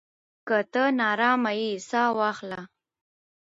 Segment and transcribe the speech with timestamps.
[0.47, 2.61] که ته ناارام يې، ساه واخله.